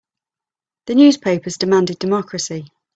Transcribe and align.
The 0.87 0.95
newspapers 0.95 1.57
demanded 1.57 1.99
democracy. 1.99 2.65